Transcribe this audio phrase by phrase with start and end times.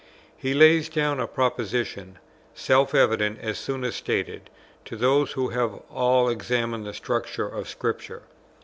[0.35, 2.17] He lays down a proposition,
[2.55, 4.49] self evident as soon as stated,
[4.85, 8.29] to those who have at all examined the structure of Scripture, viz.